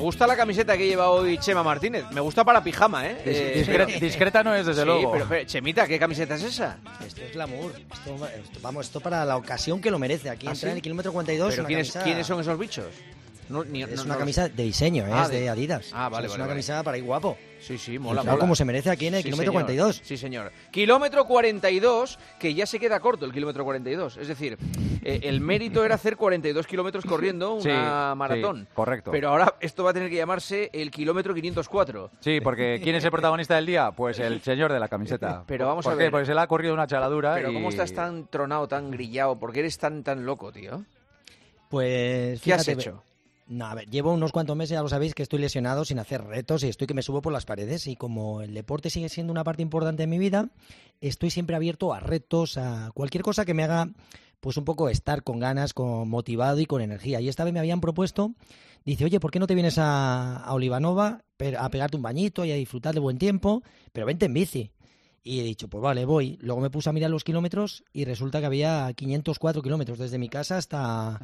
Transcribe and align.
me 0.00 0.04
gusta 0.06 0.26
la 0.26 0.34
camiseta 0.34 0.78
que 0.78 0.86
lleva 0.86 1.10
hoy 1.10 1.36
Chema 1.36 1.62
Martínez. 1.62 2.04
Me 2.10 2.22
gusta 2.22 2.42
para 2.42 2.64
pijama, 2.64 3.06
¿eh? 3.06 3.18
eh 3.22 3.52
discreta, 3.56 3.92
discreta, 4.00 4.42
no 4.42 4.54
es, 4.54 4.64
desde 4.64 4.80
sí, 4.80 4.86
luego. 4.86 5.12
Pero, 5.12 5.26
pero, 5.28 5.44
Chemita, 5.46 5.86
¿qué 5.86 5.98
camiseta 5.98 6.36
es 6.36 6.42
esa? 6.42 6.78
Esto 7.06 7.20
es 7.22 7.32
glamour. 7.34 7.72
Esto, 7.92 8.26
esto, 8.26 8.58
vamos, 8.62 8.86
esto 8.86 9.00
para 9.00 9.26
la 9.26 9.36
ocasión 9.36 9.78
que 9.80 9.90
lo 9.90 9.98
merece. 9.98 10.30
Aquí 10.30 10.46
¿Ah, 10.46 10.52
entra 10.52 10.68
sí? 10.68 10.70
en 10.70 10.76
el 10.76 10.82
kilómetro 10.82 11.12
42. 11.12 11.50
¿Pero 11.50 11.62
una 11.62 11.66
¿quiénes, 11.68 11.92
camisa- 11.92 12.02
¿quiénes 12.04 12.26
son 12.26 12.40
esos 12.40 12.58
bichos? 12.58 12.86
No, 13.50 13.64
ni- 13.64 13.82
Es 13.82 13.96
no- 13.96 14.02
una 14.04 14.14
no- 14.14 14.20
camisa 14.20 14.48
de 14.48 14.62
diseño, 14.62 15.04
¿eh? 15.06 15.10
Ah, 15.12 15.22
es 15.24 15.30
de, 15.30 15.40
de- 15.40 15.48
Adidas. 15.50 15.90
Ah, 15.92 16.08
vale, 16.08 16.08
O 16.08 16.10
sea, 16.10 16.10
vale, 16.10 16.26
Es 16.26 16.34
una 16.34 16.44
vale. 16.44 16.50
camisa 16.52 16.82
para 16.82 16.98
ir 16.98 17.04
guapo. 17.04 17.36
Sí, 17.60 17.76
sí, 17.76 17.98
mola, 17.98 18.22
mola. 18.22 18.38
como 18.38 18.54
se 18.56 18.64
merece 18.64 18.88
aquí 18.88 19.08
en 19.08 19.14
el 19.16 19.20
Sí, 19.22 19.24
kilómetro 19.24 19.52
señor. 19.52 19.64
42. 19.64 20.00
Sí, 20.02 20.16
señor. 20.16 20.50
Kilómetro 20.70 21.26
42, 21.26 22.18
que 22.38 22.54
ya 22.54 22.64
se 22.64 22.78
queda 22.80 23.00
corto 23.00 23.26
el 23.26 23.32
kilómetro 23.32 23.64
42. 23.64 24.16
Es 24.16 24.28
decir, 24.28 24.56
eh, 25.04 25.20
el 25.24 25.42
mérito 25.42 25.84
era 25.84 25.96
hacer 25.96 26.16
42 26.16 26.66
kilómetros 26.66 27.04
corriendo 27.04 27.52
una 27.56 27.62
Sí, 28.12 28.16
maratón. 28.16 28.60
sí, 28.66 28.72
correcto. 28.74 29.10
Pero 29.10 29.28
ahora 29.28 29.56
esto 29.60 29.84
va 29.84 29.90
a 29.90 29.92
tener 29.92 30.08
que 30.08 30.16
llamarse 30.16 30.70
el 30.72 30.90
kilómetro 30.90 31.34
504. 31.34 32.10
Sí, 32.20 32.40
porque 32.40 32.80
¿quién 32.82 32.96
es 32.96 33.04
el 33.04 33.10
protagonista 33.10 33.56
del 33.56 33.66
día? 33.66 33.90
Pues 33.90 34.18
el 34.20 34.40
señor 34.40 34.72
de 34.72 34.80
la 34.80 34.88
camiseta. 34.88 35.44
Pero 35.46 35.66
vamos 35.66 35.84
¿Por 35.84 35.92
a 35.92 35.96
qué? 35.98 36.04
ver. 36.04 36.10
Porque 36.12 36.26
se 36.26 36.34
le 36.34 36.40
ha 36.40 36.46
corrido 36.46 36.72
una 36.72 36.86
chaladura 36.86 37.34
Pero 37.34 37.50
y... 37.50 37.54
¿cómo 37.54 37.68
estás 37.68 37.92
tan 37.92 38.26
tronado, 38.28 38.68
tan 38.68 38.90
grillado? 38.90 39.38
¿Por 39.38 39.52
qué 39.52 39.58
eres 39.60 39.76
tan, 39.76 40.02
tan 40.02 40.24
loco, 40.24 40.50
tío? 40.50 40.82
Pues. 41.68 42.40
¿Qué 42.40 42.54
has 42.54 42.66
hecho? 42.68 43.02
No, 43.50 43.66
a 43.66 43.74
ver, 43.74 43.90
llevo 43.90 44.12
unos 44.12 44.30
cuantos 44.30 44.56
meses, 44.56 44.74
ya 44.74 44.82
lo 44.82 44.88
sabéis, 44.88 45.12
que 45.12 45.24
estoy 45.24 45.40
lesionado 45.40 45.84
sin 45.84 45.98
hacer 45.98 46.22
retos 46.22 46.62
y 46.62 46.68
estoy 46.68 46.86
que 46.86 46.94
me 46.94 47.02
subo 47.02 47.20
por 47.20 47.32
las 47.32 47.46
paredes. 47.46 47.88
Y 47.88 47.96
como 47.96 48.42
el 48.42 48.54
deporte 48.54 48.90
sigue 48.90 49.08
siendo 49.08 49.32
una 49.32 49.42
parte 49.42 49.60
importante 49.60 50.04
de 50.04 50.06
mi 50.06 50.20
vida, 50.20 50.50
estoy 51.00 51.30
siempre 51.30 51.56
abierto 51.56 51.92
a 51.92 51.98
retos, 51.98 52.56
a 52.58 52.92
cualquier 52.94 53.24
cosa 53.24 53.44
que 53.44 53.52
me 53.52 53.64
haga, 53.64 53.88
pues 54.38 54.56
un 54.56 54.64
poco 54.64 54.88
estar 54.88 55.24
con 55.24 55.40
ganas, 55.40 55.74
con 55.74 56.08
motivado 56.08 56.60
y 56.60 56.66
con 56.66 56.80
energía. 56.80 57.20
Y 57.20 57.28
esta 57.28 57.42
vez 57.42 57.52
me 57.52 57.58
habían 57.58 57.80
propuesto, 57.80 58.36
dice, 58.84 59.04
oye, 59.04 59.18
¿por 59.18 59.32
qué 59.32 59.40
no 59.40 59.48
te 59.48 59.56
vienes 59.56 59.78
a, 59.78 60.36
a 60.36 60.54
Olivanova 60.54 61.24
a 61.58 61.70
pegarte 61.70 61.96
un 61.96 62.04
bañito 62.04 62.44
y 62.44 62.52
a 62.52 62.54
disfrutar 62.54 62.94
de 62.94 63.00
buen 63.00 63.18
tiempo? 63.18 63.64
Pero 63.92 64.06
vente 64.06 64.26
en 64.26 64.32
bici. 64.34 64.70
Y 65.24 65.40
he 65.40 65.42
dicho, 65.42 65.66
pues 65.66 65.82
vale, 65.82 66.04
voy. 66.04 66.38
Luego 66.40 66.60
me 66.60 66.70
puse 66.70 66.88
a 66.88 66.92
mirar 66.92 67.10
los 67.10 67.24
kilómetros 67.24 67.82
y 67.92 68.04
resulta 68.04 68.38
que 68.38 68.46
había 68.46 68.92
504 68.92 69.60
kilómetros 69.60 69.98
desde 69.98 70.18
mi 70.18 70.28
casa 70.28 70.56
hasta, 70.56 71.20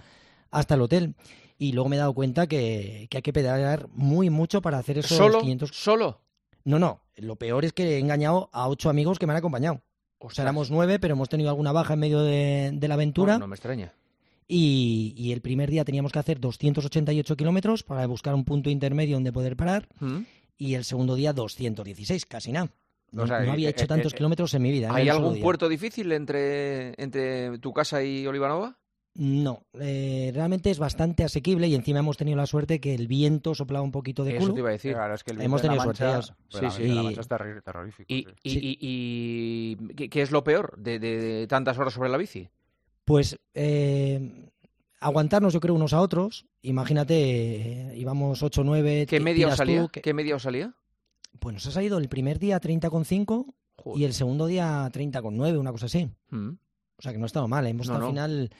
hasta 0.51 0.75
el 0.75 0.81
hotel. 0.83 1.15
Y 1.59 1.73
luego 1.73 1.89
me 1.89 1.97
he 1.97 1.99
dado 1.99 2.13
cuenta 2.13 2.47
que, 2.47 3.07
que 3.11 3.19
hay 3.19 3.23
que 3.23 3.33
pedalear 3.33 3.89
muy 3.95 4.29
mucho 4.31 4.61
para 4.61 4.79
hacer 4.79 4.99
esos 4.99 5.17
¿Solo? 5.17 5.41
500. 5.41 5.71
¿Solo? 5.73 6.21
No, 6.65 6.79
no. 6.79 7.01
Lo 7.17 7.37
peor 7.37 7.65
es 7.65 7.73
que 7.73 7.97
he 7.97 7.99
engañado 7.99 8.51
a 8.53 8.69
ocho 8.69 8.91
amigos 8.91 9.19
que 9.19 9.27
me 9.27 9.33
han 9.33 9.39
acompañado. 9.39 9.81
O 10.19 10.31
sea, 10.31 10.43
éramos 10.43 10.71
nueve, 10.71 10.99
pero 10.99 11.15
hemos 11.15 11.29
tenido 11.29 11.51
alguna 11.51 11.73
baja 11.73 11.95
en 11.95 12.01
medio 12.01 12.21
de, 12.23 12.71
de 12.75 12.89
la 12.89 12.95
aventura. 12.95 13.35
No, 13.35 13.41
no 13.41 13.47
me 13.49 13.55
extraña. 13.55 13.93
Y, 14.49 15.15
y 15.17 15.33
el 15.33 15.41
primer 15.41 15.71
día 15.71 15.85
teníamos 15.85 16.13
que 16.13 16.19
hacer 16.19 16.41
288 16.41 17.37
kilómetros 17.37 17.83
para 17.83 18.07
buscar 18.07 18.35
un 18.35 18.45
punto 18.45 18.71
intermedio 18.71 19.17
donde 19.17 19.33
poder 19.33 19.57
parar. 19.57 19.89
¿Mm? 20.01 20.21
Y 20.59 20.75
el 20.75 20.85
segundo 20.85 21.15
día 21.15 21.33
216, 21.33 22.27
casi 22.27 22.53
nada. 22.53 22.71
No, 23.13 23.25
O 23.25 23.27
sea, 23.27 23.41
no 23.41 23.53
había 23.53 23.69
eh, 23.69 23.71
hecho 23.71 23.85
eh, 23.85 23.89
tantos 23.89 24.13
eh, 24.13 24.17
kilómetros 24.17 24.53
en 24.55 24.63
mi 24.63 24.71
vida. 24.71 24.89
¿Hay 24.93 25.09
algún 25.09 25.35
día. 25.35 25.43
puerto 25.43 25.69
difícil 25.69 26.13
entre, 26.13 27.01
entre 27.03 27.59
tu 27.59 27.73
casa 27.73 28.03
y 28.03 28.27
Olivanova? 28.27 28.77
No, 29.19 29.63
eh, 29.81 30.31
realmente 30.35 30.71
es 30.71 30.79
bastante 30.79 31.25
asequible 31.25 31.69
y 31.69 31.75
encima 31.75 32.01
hemos 32.01 32.19
tenido 32.19 32.37
la 32.37 32.45
suerte 32.45 32.81
que 32.81 32.95
el 32.95 33.09
viento 33.09 33.55
soplaba 33.55 33.83
un 33.83 33.91
poquito 33.91 34.25
de 34.25 34.33
Eso 34.33 34.41
culo. 34.41 34.55
te 34.55 34.61
iba 34.61 34.69
a 34.69 34.73
decir. 34.73 34.93
Claro, 34.93 35.15
es 35.15 35.25
que 35.25 35.31
el 35.31 35.41
Hemos 35.41 35.63
viento 35.63 35.69
tenido 35.83 35.83
suerte, 35.85 36.05
Mancha- 36.05 36.37
pues 36.51 36.75
Sí, 36.75 36.83
de 36.83 36.89
la 36.89 37.01
sí. 37.01 37.05
Mancha 37.07 37.21
es 37.23 37.29
terri- 37.31 37.63
terrorífico. 37.63 38.13
¿Y, 38.13 38.23
sí. 38.25 38.29
y- 38.43 38.51
Sí. 38.51 38.59
y- 38.63 38.79
y 39.91 39.95
¿qué, 39.95 40.11
qué 40.11 40.21
es 40.23 40.31
lo 40.31 40.45
peor 40.45 40.77
de, 40.77 40.99
de- 40.99 41.17
de 41.19 41.47
tantas 41.47 41.79
horas 41.79 41.95
sobre 41.95 42.11
la 42.11 42.19
bici? 42.19 42.51
Pues 43.07 43.39
eh, 43.55 44.51
aguantarnos, 45.01 45.55
yo 45.55 45.61
creo, 45.61 45.75
unos 45.75 45.95
a 45.95 46.01
otros. 46.03 46.45
Imagínate, 46.61 47.15
eh, 47.93 47.97
íbamos 47.97 48.43
8 48.43 48.65
9 48.65 49.07
¿Qué 49.09 49.21
media 49.21 49.49
os 49.49 49.57
salía? 49.57 49.83
tú, 49.83 49.89
que- 49.89 50.03
¿Qué 50.03 50.13
media 50.13 50.37
os 50.37 50.43
salía? 50.43 50.75
Pues 51.39 51.55
nos 51.55 51.67
ha 51.67 51.71
salido 51.71 51.97
el 51.99 52.09
primer 52.09 52.39
día 52.39 52.61
30,5 52.61 53.55
Joder. 53.77 54.01
y 54.01 54.05
el 54.05 54.13
segundo 54.13 54.47
día 54.47 54.89
30,9, 54.93 55.57
una 55.59 55.73
cosa 55.73 55.87
así. 55.87 56.11
Mm. 56.31 56.51
O 56.99 57.03
sea 57.03 57.13
que 57.13 57.19
no 57.19 57.25
ha 57.25 57.27
estado 57.27 57.47
mal. 57.49 57.67
Hemos 57.67 57.87
No, 57.89 57.95
estado 57.95 58.01
no. 58.01 58.07
al 58.23 58.31
final, 58.31 58.51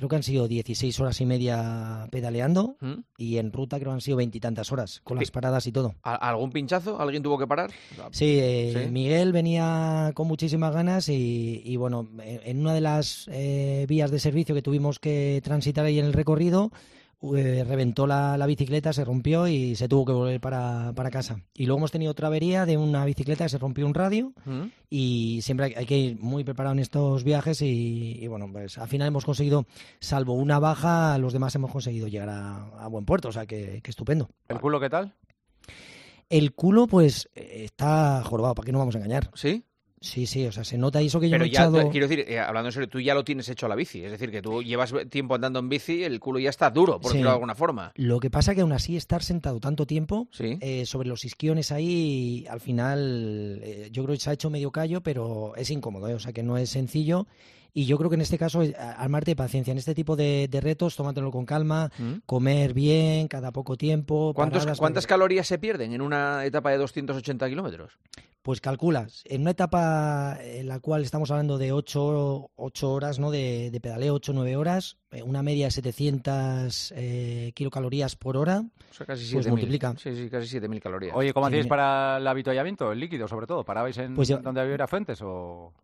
creo 0.00 0.08
que 0.08 0.16
han 0.16 0.22
sido 0.22 0.48
16 0.48 0.98
horas 1.00 1.20
y 1.20 1.26
media 1.26 2.08
pedaleando 2.10 2.76
¿Mm? 2.80 2.94
y 3.18 3.36
en 3.38 3.52
ruta 3.52 3.76
creo 3.78 3.90
que 3.92 3.94
han 3.94 4.00
sido 4.00 4.16
veintitantas 4.16 4.72
horas, 4.72 5.00
con 5.04 5.18
las 5.18 5.30
paradas 5.30 5.66
y 5.66 5.72
todo. 5.72 5.94
¿A- 6.02 6.14
¿Algún 6.28 6.50
pinchazo? 6.50 7.00
¿Alguien 7.00 7.22
tuvo 7.22 7.38
que 7.38 7.46
parar? 7.46 7.70
Sí, 8.10 8.38
eh, 8.40 8.84
¿Sí? 8.86 8.90
Miguel 8.90 9.32
venía 9.32 10.10
con 10.14 10.26
muchísimas 10.26 10.74
ganas 10.74 11.08
y, 11.08 11.62
y, 11.64 11.76
bueno, 11.76 12.08
en 12.22 12.40
en 12.44 12.60
una 12.60 12.74
de 12.74 12.80
las 12.80 13.28
eh, 13.30 13.86
vías 13.88 14.10
de 14.10 14.18
servicio 14.18 14.54
que 14.54 14.62
tuvimos 14.62 14.98
que 14.98 15.40
transitar 15.44 15.84
ahí 15.84 15.98
en 15.98 16.06
el 16.06 16.12
recorrido, 16.12 16.70
eh, 17.22 17.64
reventó 17.66 18.06
la, 18.06 18.38
la 18.38 18.46
bicicleta, 18.46 18.92
se 18.92 19.04
rompió 19.04 19.46
y 19.46 19.76
se 19.76 19.88
tuvo 19.88 20.06
que 20.06 20.12
volver 20.12 20.40
para, 20.40 20.92
para 20.94 21.10
casa. 21.10 21.40
Y 21.54 21.66
luego 21.66 21.78
hemos 21.78 21.90
tenido 21.92 22.12
otra 22.12 22.28
avería 22.28 22.64
de 22.66 22.76
una 22.76 23.04
bicicleta 23.04 23.44
que 23.44 23.50
se 23.50 23.58
rompió 23.58 23.86
un 23.86 23.94
radio 23.94 24.32
¿Mm? 24.44 24.64
y 24.88 25.40
siempre 25.42 25.66
hay, 25.66 25.74
hay 25.76 25.86
que 25.86 25.98
ir 25.98 26.18
muy 26.18 26.44
preparado 26.44 26.72
en 26.72 26.78
estos 26.78 27.22
viajes 27.22 27.60
y, 27.62 28.18
y, 28.20 28.26
bueno, 28.26 28.48
pues 28.50 28.78
al 28.78 28.88
final 28.88 29.08
hemos 29.08 29.24
conseguido, 29.24 29.66
salvo 29.98 30.32
una 30.34 30.58
baja, 30.58 31.18
los 31.18 31.32
demás 31.32 31.54
hemos 31.54 31.70
conseguido 31.70 32.08
llegar 32.08 32.30
a, 32.30 32.68
a 32.78 32.88
buen 32.88 33.04
puerto, 33.04 33.28
o 33.28 33.32
sea 33.32 33.46
que, 33.46 33.80
que 33.82 33.90
estupendo. 33.90 34.30
¿El 34.48 34.60
culo 34.60 34.80
qué 34.80 34.88
tal? 34.88 35.14
El 36.30 36.54
culo 36.54 36.86
pues 36.86 37.28
eh, 37.34 37.64
está 37.64 38.22
jorobado, 38.24 38.54
¿para 38.54 38.66
qué 38.66 38.72
no 38.72 38.78
vamos 38.78 38.94
a 38.94 38.98
engañar? 38.98 39.30
¿Sí? 39.34 39.64
Sí, 40.02 40.24
sí, 40.26 40.46
o 40.46 40.52
sea, 40.52 40.64
se 40.64 40.78
nota 40.78 40.98
eso 41.02 41.20
que 41.20 41.28
yo 41.28 41.34
Pero 41.34 41.44
he 41.44 41.50
ya, 41.50 41.60
echado... 41.64 41.90
quiero 41.90 42.08
decir, 42.08 42.24
eh, 42.26 42.38
hablando 42.38 42.68
en 42.68 42.72
serio, 42.72 42.88
tú 42.88 43.00
ya 43.00 43.12
lo 43.14 43.22
tienes 43.22 43.48
hecho 43.50 43.66
a 43.66 43.68
la 43.68 43.74
bici. 43.74 44.02
Es 44.02 44.10
decir, 44.10 44.30
que 44.30 44.40
tú 44.40 44.62
llevas 44.62 44.94
tiempo 45.10 45.34
andando 45.34 45.58
en 45.58 45.68
bici, 45.68 46.04
el 46.04 46.18
culo 46.20 46.38
ya 46.38 46.48
está 46.48 46.70
duro, 46.70 46.94
por 46.98 47.10
Sí. 47.10 47.18
decirlo 47.18 47.30
de 47.30 47.34
alguna 47.34 47.54
forma. 47.54 47.92
Lo 47.96 48.18
que 48.18 48.30
pasa 48.30 48.54
que 48.54 48.62
aún 48.62 48.72
así 48.72 48.96
estar 48.96 49.22
sentado 49.22 49.60
tanto 49.60 49.86
tiempo 49.86 50.26
Sí. 50.32 50.56
eh, 50.62 50.86
sobre 50.86 51.06
los 51.08 51.26
isquiones 51.26 51.70
ahí, 51.70 52.46
al 52.48 52.60
final 52.60 53.60
eh, 53.62 53.88
yo 53.92 54.02
creo 54.04 54.14
que 54.16 54.20
se 54.22 54.30
ha 54.30 54.32
hecho 54.32 54.48
medio 54.48 54.70
callo, 54.70 55.02
pero 55.02 55.54
es 55.56 55.70
incómodo, 55.70 56.06
o 56.16 56.18
sea 56.18 56.32
que 56.32 56.42
no 56.42 56.56
es 56.56 56.70
sencillo. 56.70 57.26
Y 57.74 57.84
yo 57.84 57.98
creo 57.98 58.08
que 58.10 58.16
en 58.16 58.22
este 58.22 58.38
caso, 58.38 58.62
armarte 58.96 59.32
de 59.32 59.36
paciencia. 59.36 59.70
En 59.70 59.78
este 59.78 59.94
tipo 59.94 60.16
de, 60.16 60.48
de 60.50 60.60
retos, 60.60 60.96
tómatelo 60.96 61.30
con 61.30 61.44
calma, 61.46 61.92
¿Mm? 61.98 62.14
comer 62.26 62.72
bien, 62.74 63.28
cada 63.28 63.52
poco 63.52 63.76
tiempo. 63.76 64.32
¿Cuántos- 64.34 64.60
paradas, 64.62 64.78
¿Cuántas 64.78 65.06
calorías 65.06 65.46
se 65.46 65.58
pierden 65.58 65.92
en 65.92 66.00
una 66.00 66.44
etapa 66.46 66.70
de 66.72 66.78
280 66.78 67.48
kilómetros? 67.48 67.92
Pues 68.42 68.62
calculas, 68.62 69.22
en 69.26 69.42
una 69.42 69.50
etapa 69.50 70.38
en 70.42 70.66
la 70.66 70.80
cual 70.80 71.02
estamos 71.02 71.30
hablando 71.30 71.58
de 71.58 71.72
8, 71.72 72.48
horas 72.88 73.18
¿no? 73.18 73.30
de, 73.30 73.70
de 73.70 73.80
pedaleo, 73.82 74.14
8 74.14 74.32
9 74.32 74.56
horas, 74.56 74.96
eh, 75.10 75.22
una 75.22 75.42
media 75.42 75.66
de 75.66 75.70
700 75.72 76.94
eh, 76.96 77.52
kilocalorías 77.54 78.16
por 78.16 78.38
hora, 78.38 78.60
O 78.90 78.94
sea, 78.94 79.04
casi 79.04 79.30
Pues 79.34 79.44
7.000. 79.46 79.50
multiplica. 79.50 79.94
Sí, 79.98 80.16
sí, 80.16 80.30
casi 80.30 80.58
7.000 80.58 80.80
calorías. 80.80 81.14
Oye, 81.14 81.34
¿cómo 81.34 81.50
mi- 81.50 81.64
para 81.64 82.16
el 82.16 82.26
avituallamiento, 82.26 82.90
el 82.92 83.00
líquido 83.00 83.28
sobre 83.28 83.46
todo? 83.46 83.62
¿Parabais 83.62 83.98
en 83.98 84.14
Pues 84.14 84.28
yo- 84.28 84.38
donde 84.38 84.62
había 84.62 84.86
fuentes 84.88 85.20
o...? 85.22 85.74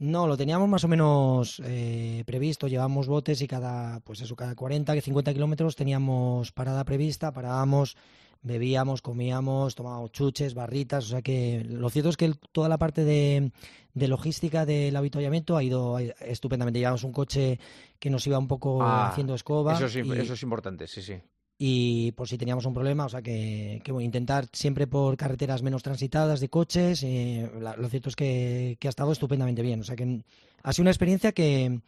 No, 0.00 0.26
lo 0.26 0.36
teníamos 0.36 0.68
más 0.68 0.82
o 0.82 0.88
menos 0.88 1.62
eh, 1.64 2.24
previsto. 2.26 2.66
Llevamos 2.66 3.06
botes 3.06 3.40
y 3.42 3.46
cada, 3.46 4.00
pues 4.00 4.20
eso, 4.22 4.34
cada 4.34 4.54
40, 4.56 4.98
50 5.00 5.32
kilómetros 5.32 5.76
teníamos 5.76 6.50
parada 6.52 6.84
prevista, 6.84 7.30
parábamos, 7.32 7.96
bebíamos, 8.42 9.02
comíamos, 9.02 9.74
tomábamos 9.74 10.12
chuches, 10.12 10.54
barritas. 10.54 11.04
O 11.06 11.08
sea 11.08 11.22
que 11.22 11.64
lo 11.68 11.90
cierto 11.90 12.08
es 12.10 12.16
que 12.16 12.32
toda 12.52 12.68
la 12.68 12.78
parte 12.78 13.04
de, 13.04 13.52
de 13.94 14.08
logística 14.08 14.64
del 14.66 14.96
avituallamiento 14.96 15.56
ha 15.56 15.62
ido 15.62 15.98
estupendamente. 15.98 16.78
Llevamos 16.80 17.04
un 17.04 17.12
coche 17.12 17.58
que 17.98 18.10
nos 18.10 18.26
iba 18.26 18.38
un 18.38 18.48
poco 18.48 18.82
Ah, 18.82 19.08
haciendo 19.08 19.34
escoba. 19.34 19.74
eso, 19.74 19.98
y- 19.98 20.12
eso 20.18 20.32
es 20.34 20.42
importante, 20.42 20.86
sí, 20.86 21.02
sí. 21.02 21.14
y 21.62 22.12
por 22.12 22.26
si 22.26 22.38
teníamos 22.38 22.64
un 22.64 22.72
problema, 22.72 23.04
o 23.04 23.08
sea 23.10 23.20
que, 23.20 23.82
que 23.84 23.92
bueno, 23.92 24.06
intentar 24.06 24.46
siempre 24.54 24.86
por 24.86 25.18
carreteras 25.18 25.62
menos 25.62 25.82
transitadas 25.82 26.40
de 26.40 26.48
coches. 26.48 27.02
eh, 27.02 27.50
la- 27.60 27.76
lo 27.76 27.88
cierto 27.90 28.08
es 28.08 28.16
que, 28.16 28.78
que 28.80 28.88
ha 28.88 28.90
estado 28.90 29.12
estupendamente 29.12 29.60
bien, 29.60 29.80
o 29.80 29.84
sea 29.84 29.94
que 29.96 30.22
ha 30.62 30.72
sido 30.72 30.84
una 30.84 30.90
experiencia 30.90 31.32
que, 31.32 31.80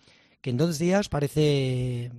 que 0.42 0.50
en 0.50 0.58
dos 0.58 0.78
días 0.78 1.08
parece 1.08 2.04
eh, 2.04 2.10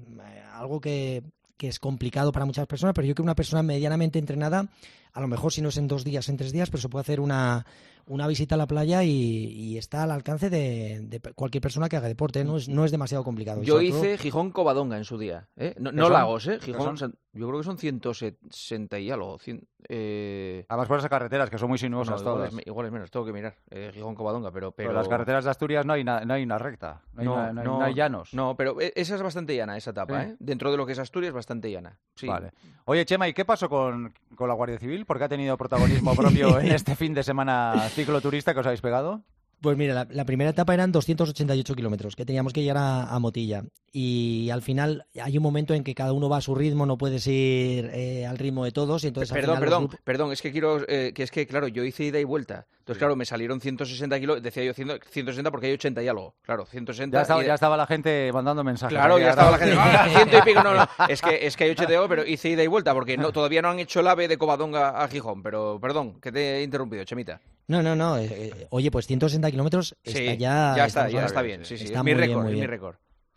algo 0.55 0.81
que, 0.81 1.21
que 1.57 1.67
es 1.67 1.79
complicado 1.79 2.31
para 2.31 2.45
muchas 2.45 2.67
personas, 2.67 2.93
pero 2.93 3.07
yo 3.07 3.13
creo 3.13 3.23
que 3.23 3.27
una 3.27 3.35
persona 3.35 3.63
medianamente 3.63 4.19
entrenada, 4.19 4.67
a 5.13 5.21
lo 5.21 5.27
mejor 5.27 5.53
si 5.53 5.61
no 5.61 5.69
es 5.69 5.77
en 5.77 5.87
dos 5.87 6.03
días, 6.03 6.29
en 6.29 6.37
tres 6.37 6.51
días, 6.51 6.69
pero 6.69 6.81
se 6.81 6.89
puede 6.89 7.01
hacer 7.01 7.19
una, 7.19 7.65
una 8.07 8.27
visita 8.27 8.55
a 8.55 8.57
la 8.57 8.67
playa 8.67 9.03
y, 9.03 9.09
y 9.09 9.77
está 9.77 10.03
al 10.03 10.11
alcance 10.11 10.49
de, 10.49 10.99
de 11.03 11.19
cualquier 11.33 11.61
persona 11.61 11.89
que 11.89 11.97
haga 11.97 12.07
deporte, 12.07 12.41
¿eh? 12.41 12.43
no 12.43 12.57
es, 12.57 12.67
no 12.69 12.85
es 12.85 12.91
demasiado 12.91 13.23
complicado. 13.23 13.61
Yo 13.63 13.75
todo- 13.75 13.81
hice 13.81 14.17
Gijón 14.17 14.51
Covadonga 14.51 14.97
en 14.97 15.05
su 15.05 15.17
día. 15.17 15.47
¿eh? 15.57 15.75
No, 15.79 15.91
¿Qué 15.91 15.95
no? 15.97 16.09
Lagos, 16.09 16.47
¿eh? 16.47 16.57
¿Qué 16.59 16.67
Gijón, 16.67 16.97
son? 16.97 17.15
Yo 17.35 17.47
creo 17.47 17.59
que 17.61 17.65
son 17.65 17.77
160 17.77 18.99
y 18.99 19.09
algo. 19.11 19.37
cien- 19.39 19.63
eh, 19.89 20.65
Además 20.69 20.87
por 20.87 20.97
esas 20.99 21.09
carreteras 21.09 21.49
que 21.49 21.57
son 21.57 21.67
muy 21.69 21.77
sinuosas 21.77 22.15
no, 22.15 22.21
igual, 22.21 22.35
todas. 22.35 22.49
es, 22.49 22.55
me- 22.55 22.63
igual 22.65 22.85
es 22.87 22.91
menos, 22.91 23.11
tengo 23.11 23.25
que 23.25 23.33
mirar. 23.33 23.55
Eh, 23.71 23.91
Gijón 23.93 24.15
Covadonga, 24.15 24.51
pero, 24.51 24.71
pero... 24.71 24.89
Pero 24.89 24.99
las 24.99 25.07
carreteras 25.07 25.43
de 25.43 25.49
Asturias 25.49 25.85
no 25.85 25.93
hay, 25.93 26.03
na- 26.03 26.21
no 26.25 26.33
hay 26.35 26.43
una 26.43 26.57
recta, 26.57 27.01
no 27.13 27.21
hay, 27.21 27.27
na- 27.27 27.53
no 27.53 27.61
hay- 27.61 27.67
no 27.67 27.83
hay 27.83 27.93
llanos. 27.95 28.33
No, 28.33 28.55
pero 28.55 28.79
e- 28.79 28.93
esa 28.95 29.15
es 29.15 29.21
bastante 29.21 29.55
llana, 29.55 29.75
esa 29.77 29.91
etapa, 29.91 30.23
Sí. 30.23 30.29
¿eh? 30.31 30.35
Dentro 30.39 30.71
de 30.71 30.77
lo 30.77 30.85
que 30.85 30.91
es 30.93 30.99
Asturias, 30.99 31.33
bastante 31.33 31.71
llana. 31.71 31.97
Sí. 32.15 32.27
Vale. 32.27 32.51
Oye, 32.85 33.05
Chema, 33.05 33.27
¿y 33.27 33.33
qué 33.33 33.45
pasó 33.45 33.67
con, 33.69 34.13
con 34.35 34.47
la 34.47 34.53
Guardia 34.53 34.77
Civil? 34.77 35.05
¿Por 35.05 35.17
qué 35.17 35.23
ha 35.23 35.29
tenido 35.29 35.57
protagonismo 35.57 36.13
propio 36.15 36.59
en 36.59 36.71
este 36.71 36.95
fin 36.95 37.13
de 37.13 37.23
semana 37.23 37.89
cicloturista 37.93 38.53
que 38.53 38.59
os 38.59 38.65
habéis 38.65 38.81
pegado? 38.81 39.23
Pues 39.63 39.77
mira, 39.77 40.05
la, 40.09 40.25
primera 40.25 40.49
etapa 40.49 40.73
eran 40.73 40.91
288 40.91 41.73
kilómetros, 41.73 42.17
que 42.17 42.25
teníamos 42.25 42.51
que 42.51 42.61
llegar 42.61 42.75
a, 42.77 43.17
Motilla. 43.19 43.63
Y 43.93 44.49
al 44.49 44.61
final 44.61 45.05
hay 45.21 45.37
un 45.37 45.43
momento 45.43 45.73
en 45.73 45.85
que 45.85 45.95
cada 45.95 46.11
uno 46.11 46.27
va 46.27 46.37
a 46.37 46.41
su 46.41 46.53
ritmo, 46.53 46.85
no 46.85 46.97
puedes 46.97 47.25
ir 47.27 47.89
eh, 47.93 48.25
al 48.25 48.37
ritmo 48.37 48.65
de 48.65 48.73
todos. 48.73 49.05
Y 49.05 49.07
entonces, 49.07 49.31
perdón, 49.31 49.59
perdón, 49.61 49.89
perdón, 50.03 50.31
es 50.33 50.41
que 50.41 50.51
quiero, 50.51 50.81
eh, 50.89 51.13
que 51.15 51.23
es 51.23 51.31
que, 51.31 51.47
claro, 51.47 51.69
yo 51.69 51.85
hice 51.85 52.03
ida 52.03 52.19
y 52.19 52.25
vuelta. 52.25 52.67
Entonces, 52.79 52.99
claro, 52.99 53.15
me 53.15 53.23
salieron 53.23 53.61
160 53.61 54.19
kilómetros, 54.19 54.43
decía 54.43 54.65
yo 54.65 54.73
160 54.73 55.49
porque 55.49 55.67
hay 55.67 55.73
80 55.73 56.03
y 56.03 56.07
algo. 56.09 56.35
Claro, 56.41 56.65
160. 56.65 57.17
Ya 57.17 57.21
estaba, 57.21 57.41
ya 57.41 57.53
estaba 57.53 57.77
la 57.77 57.87
gente 57.87 58.29
mandando 58.33 58.61
mensajes. 58.65 58.97
Claro, 58.97 59.17
ya 59.17 59.29
estaba 59.29 59.51
la 59.51 59.57
gente. 59.57 59.77
Ah, 59.79 60.09
ciento 60.09 60.37
y 60.39 60.41
pico, 60.41 60.61
no, 60.61 60.73
no. 60.73 60.85
Es 61.07 61.21
que, 61.21 61.47
es 61.47 61.55
que 61.55 61.63
hay 61.63 61.69
80 61.69 61.93
y 61.93 61.95
algo, 61.95 62.09
pero 62.09 62.25
hice 62.25 62.49
ida 62.49 62.61
y 62.61 62.67
vuelta 62.67 62.93
porque 62.93 63.15
no, 63.15 63.31
todavía 63.31 63.61
no 63.61 63.69
han 63.69 63.79
hecho 63.79 64.01
el 64.01 64.07
ave 64.07 64.27
de 64.27 64.37
Covadonga 64.37 65.01
a 65.01 65.07
Gijón. 65.07 65.41
Pero, 65.41 65.79
perdón, 65.79 66.19
que 66.19 66.33
te 66.33 66.57
he 66.57 66.63
interrumpido, 66.63 67.05
Chemita. 67.05 67.39
No, 67.67 67.81
no, 67.81 67.95
no. 67.95 68.17
Eh, 68.17 68.27
eh, 68.29 68.67
oye, 68.71 68.91
pues 68.91 69.07
160 69.07 69.49
kilómetros 69.53 69.95
está 70.03 70.33
ya. 70.33 70.73
Ya 70.75 70.85
está, 70.85 71.09
ya 71.09 71.25
está 71.25 71.41
bien. 71.41 71.63
Sí, 71.63 71.77
sí. 71.77 71.85
Está 71.85 72.03
mi 72.03 72.13
récord, 72.13 72.49
mi 72.49 72.65
récord. 72.65 72.95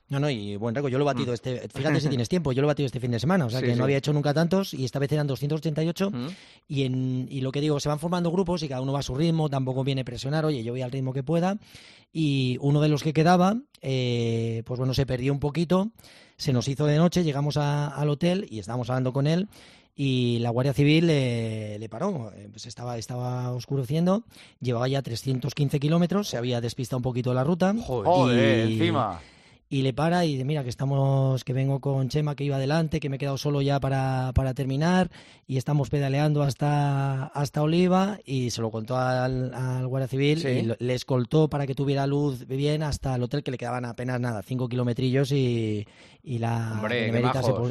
No, 0.09 0.21
no, 0.21 0.31
y 0.31 0.57
buen 0.57 0.75
récord. 0.75 0.91
Yo 0.91 0.99
lo 0.99 1.05
he 1.05 1.13
batido 1.13 1.33
mm. 1.33 1.35
este. 1.35 1.69
Fíjate 1.69 2.01
si 2.01 2.09
tienes 2.09 2.29
tiempo, 2.29 2.53
yo 2.53 2.63
lo 2.63 2.69
he 2.69 2.71
batido 2.71 2.87
este 2.87 3.01
fin 3.01 3.11
de 3.11 3.19
semana. 3.19 3.47
O 3.47 3.51
sea 3.51 3.61
que 3.61 3.75
no 3.75 3.85
había 3.85 3.99
hecho 3.99 4.13
nunca 4.13 4.33
tantos 4.33 4.73
y 4.73 4.85
esta 4.85 4.99
vez 4.99 5.11
eran 5.13 5.27
288. 5.27 6.11
Mm. 6.11 6.27
Y, 6.69 6.83
en, 6.85 7.29
y 7.31 7.41
lo 7.41 7.51
que 7.51 7.61
digo, 7.61 7.81
se 7.81 7.89
van 7.89 7.99
formando 7.99 8.31
grupos 8.31 8.63
y 8.63 8.69
cada 8.69 8.81
uno 8.81 8.93
va 8.93 9.01
a 9.01 9.03
su 9.03 9.15
ritmo, 9.15 9.49
tampoco 9.49 9.83
viene 9.85 10.03
a 10.03 10.05
presionar, 10.05 10.45
oye, 10.45 10.63
yo 10.63 10.73
voy 10.73 10.83
al 10.83 10.93
ritmo 10.93 11.13
que 11.13 11.23
pueda. 11.23 11.59
Y 12.13 12.57
uno 12.61 12.81
de 12.81 12.89
los 12.89 13.03
que 13.03 13.13
quedaba, 13.13 13.57
eh, 13.83 14.63
pues 14.65 14.79
bueno, 14.79 14.95
se 14.95 15.07
perdió 15.07 15.33
un 15.33 15.41
poquito, 15.41 15.91
se 16.37 16.53
nos 16.53 16.69
hizo 16.69 16.87
de 16.87 16.97
noche, 16.97 17.25
llegamos 17.25 17.57
al 17.57 18.09
hotel 18.09 18.47
y 18.49 18.61
estábamos 18.61 18.89
hablando 18.91 19.13
con 19.13 19.27
él 19.27 19.49
y 19.97 20.39
la 20.41 20.51
Guardia 20.51 20.75
Civil 20.75 21.07
le 21.07 21.89
paró. 21.89 22.31
Eh, 22.37 22.49
pues 22.51 22.67
estaba, 22.67 22.99
estaba 22.99 23.51
oscureciendo, 23.53 24.25
llevaba 24.61 24.87
ya 24.87 25.03
315 25.03 25.81
kilómetros, 25.81 26.29
se 26.29 26.37
había 26.37 26.61
despistado 26.61 26.99
un 26.99 27.03
poquito 27.03 27.33
la 27.35 27.43
ruta. 27.43 27.75
Joder, 27.81 28.69
encima 28.69 29.21
y 29.69 29.83
le 29.83 29.93
para 29.93 30.25
y 30.25 30.33
dice, 30.33 30.45
mira, 30.45 30.63
que 30.63 30.69
estamos, 30.69 31.43
que 31.43 31.53
vengo 31.53 31.81
con 31.81 32.09
Chema 32.09 32.37
que 32.37 32.45
iba 32.45 32.57
adelante, 32.57 33.01
que 33.01 33.09
me 33.09 33.17
he 33.17 33.19
quedado 33.19 33.37
solo 33.37 33.63
ya 33.63 33.81
para, 33.81 34.31
para 34.35 34.55
terminar 34.55 35.11
y 35.49 35.57
estamos 35.57 35.91
pedaleando 35.91 36.43
hasta, 36.43 37.27
hasta 37.27 37.63
Oliva 37.63 38.21
y 38.25 38.51
se 38.51 38.63
lo 38.63 38.71
contó 38.71 38.97
al, 38.97 39.53
al 39.53 39.87
Guardia 39.89 40.07
Civil 40.07 40.47
y 40.47 40.85
le 40.85 40.95
escoltó 40.95 41.49
para 41.49 41.67
que 41.67 41.75
tuviera 41.75 42.07
luz 42.07 42.47
bien 42.47 42.85
hasta 42.85 43.17
el 43.17 43.23
hotel 43.25 43.43
que 43.43 43.51
le 43.51 43.59
quedaban 43.59 43.85
apenas 43.85 44.21
nada, 44.21 44.43
cinco 44.43 44.69
kilometrillos 44.69 45.33
y, 45.33 45.87
y 46.23 46.39
la 46.39 46.81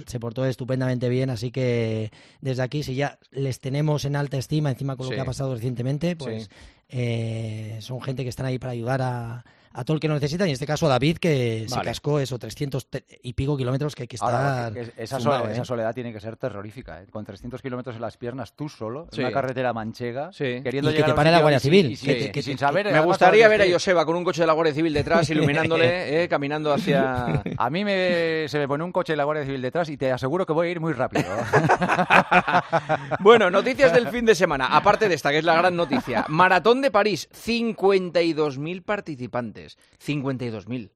se, 0.05 0.19
portó 0.19 0.45
estupendamente 0.45 1.07
bien, 1.07 1.29
así 1.29 1.51
que 1.51 2.11
desde 2.41 2.61
aquí, 2.61 2.83
si 2.83 2.95
ya 2.95 3.19
les 3.31 3.61
tenemos 3.61 4.03
en 4.03 4.17
alta 4.17 4.37
estima 4.37 4.69
encima 4.69 4.97
con 4.97 5.05
lo 5.05 5.11
que 5.13 5.21
ha 5.21 5.25
pasado 5.25 5.53
recientemente, 5.53 6.17
pues 6.17 6.49
eh, 6.89 7.77
son 7.79 8.01
gente 8.01 8.23
que 8.23 8.29
están 8.29 8.45
ahí 8.45 8.59
para 8.59 8.73
ayudar 8.73 9.01
a 9.01 9.45
a 9.75 9.83
todo 9.83 9.95
el 9.95 9.99
que 9.99 10.07
lo 10.07 10.13
necesita, 10.13 10.45
y 10.45 10.49
en 10.49 10.53
este 10.53 10.65
caso 10.65 10.85
a 10.85 10.89
David, 10.89 11.17
que 11.17 11.65
se 11.67 11.81
cascó 11.81 12.19
eso, 12.19 12.39
300 12.39 12.87
y 13.23 13.33
pico 13.33 13.57
kilómetros 13.57 13.93
que 13.93 14.03
hay 14.03 14.07
que 14.07 14.15
estar. 14.15 14.75
esa, 14.97 15.19
soledad, 15.19 15.51
esa, 15.51 15.61
¿eh? 15.61 15.65
soledad, 15.65 15.93
tiene 15.93 16.13
que 16.13 16.21
ser 16.21 16.37
terrorífica, 16.37 17.01
¿eh? 17.01 17.07
con 17.11 17.25
300 17.25 17.61
kilómetros 17.61 17.97
en 17.97 18.01
las 18.01 18.15
piernas, 18.15 18.55
tú 18.55 18.69
solo, 18.69 19.07
en 19.11 19.19
una 19.19 19.31
carretera 19.33 19.73
manchega, 19.73 20.29
queriendo 20.31 20.91
y 20.91 20.95
que 20.95 21.03
te 21.03 21.13
pare 21.13 21.29
la 21.29 21.41
Guardia 21.41 21.59
Civil. 21.59 21.99
que, 21.99 22.41
sin 22.41 22.57
saber. 22.57 22.89
Me 22.91 22.99
gustaría 23.01 23.47
ver 23.49 23.63
a 23.63 23.65
Joseba 23.69 24.05
con 24.05 24.15
un 24.15 24.23
coche 24.23 24.41
de 24.41 24.47
la 24.47 24.53
Guardia 24.53 24.73
Civil 24.73 24.93
detrás, 24.93 25.29
iluminándole, 25.31 26.23
eh, 26.23 26.29
caminando 26.29 26.71
hacia. 26.71 27.43
A 27.57 27.69
mí 27.69 27.83
me, 27.83 28.47
se 28.47 28.59
me 28.59 28.67
pone 28.67 28.83
un 28.83 28.91
coche 28.91 29.13
de 29.13 29.17
la 29.17 29.23
Guardia 29.25 29.45
Civil 29.45 29.61
detrás 29.61 29.89
y 29.89 29.97
te 29.97 30.11
aseguro 30.11 30.45
que 30.45 30.53
voy 30.53 30.67
a 30.67 30.71
ir 30.71 30.79
muy 30.79 30.93
rápido. 30.93 31.25
bueno, 33.19 33.49
noticias 33.49 33.91
del 33.91 34.07
fin 34.07 34.25
de 34.25 34.35
semana. 34.35 34.67
Aparte 34.67 35.09
de 35.09 35.15
esta, 35.15 35.31
que 35.31 35.39
es 35.39 35.43
la 35.43 35.55
gran 35.55 35.75
noticia: 35.75 36.25
Maratón 36.29 36.81
de 36.81 36.91
París, 36.91 37.27
52.000 37.33 38.83
participantes. 38.83 39.64
52.000. 40.05 40.91